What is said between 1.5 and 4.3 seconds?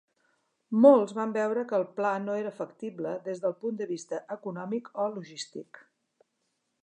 que el pla no era factible des del punt de vista